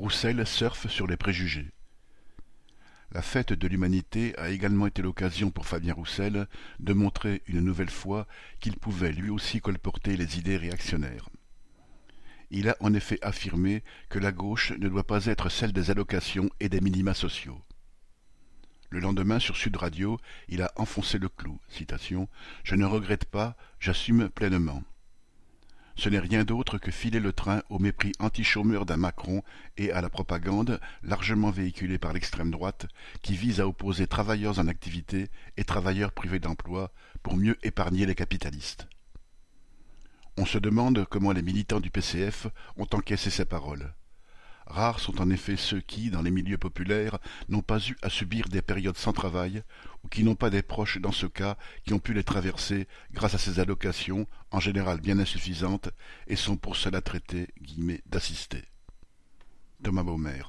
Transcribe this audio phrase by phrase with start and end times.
[0.00, 1.68] Roussel surfe sur les préjugés.
[3.12, 7.90] La fête de l'Humanité a également été l'occasion pour Fabien Roussel de montrer une nouvelle
[7.90, 8.26] fois
[8.60, 11.28] qu'il pouvait lui aussi colporter les idées réactionnaires.
[12.50, 16.48] Il a en effet affirmé que la gauche ne doit pas être celle des allocations
[16.60, 17.60] et des minima sociaux.
[18.88, 21.60] Le lendemain, sur Sud Radio, il a enfoncé le clou.
[22.64, 24.82] Je ne regrette pas, j'assume pleinement
[26.00, 29.42] ce n'est rien d'autre que filer le train au mépris anti-chômeur d'un Macron
[29.76, 32.86] et à la propagande, largement véhiculée par l'extrême droite,
[33.20, 35.28] qui vise à opposer travailleurs en activité
[35.58, 36.90] et travailleurs privés d'emploi
[37.22, 38.88] pour mieux épargner les capitalistes.
[40.38, 42.46] On se demande comment les militants du PCF
[42.78, 43.92] ont encaissé ces paroles.
[44.70, 48.48] Rares sont en effet ceux qui, dans les milieux populaires, n'ont pas eu à subir
[48.48, 49.62] des périodes sans travail,
[50.04, 53.34] ou qui n'ont pas des proches dans ce cas qui ont pu les traverser grâce
[53.34, 55.90] à ces allocations, en général bien insuffisantes,
[56.28, 57.48] et sont pour cela traités
[58.06, 58.64] d'assistés.
[59.82, 60.42] Thomas Baumer